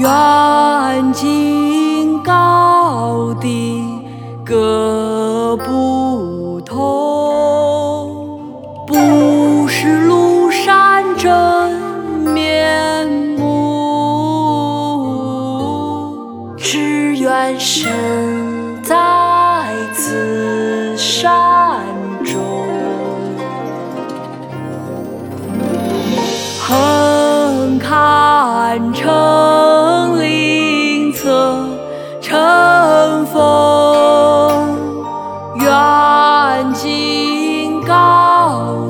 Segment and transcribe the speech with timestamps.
[0.00, 3.84] 远近高低
[4.46, 8.40] 各不同，
[8.86, 11.30] 不是庐山真
[12.32, 13.44] 面目，
[16.56, 18.96] 只缘身在
[19.94, 21.84] 此山
[22.24, 22.40] 中。
[26.58, 29.39] 横看成。
[35.90, 38.89] 远近高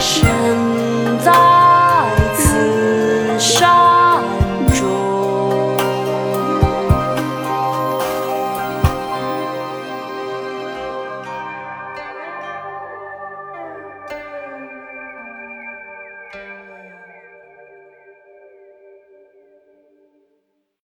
[0.00, 0.39] much.